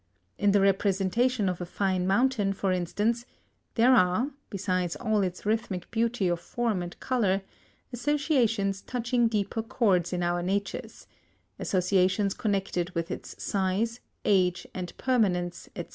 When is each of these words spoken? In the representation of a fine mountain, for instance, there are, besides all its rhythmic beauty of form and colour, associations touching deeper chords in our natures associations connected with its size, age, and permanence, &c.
In 0.39 0.49
the 0.51 0.61
representation 0.61 1.47
of 1.47 1.61
a 1.61 1.65
fine 1.67 2.07
mountain, 2.07 2.53
for 2.53 2.71
instance, 2.71 3.23
there 3.75 3.93
are, 3.93 4.31
besides 4.49 4.95
all 4.95 5.21
its 5.21 5.45
rhythmic 5.45 5.91
beauty 5.91 6.27
of 6.27 6.39
form 6.39 6.81
and 6.81 6.99
colour, 6.99 7.43
associations 7.93 8.81
touching 8.81 9.27
deeper 9.27 9.61
chords 9.61 10.11
in 10.11 10.23
our 10.23 10.41
natures 10.41 11.05
associations 11.59 12.33
connected 12.33 12.89
with 12.95 13.11
its 13.11 13.35
size, 13.43 13.99
age, 14.25 14.65
and 14.73 14.97
permanence, 14.97 15.69
&c. 15.77 15.85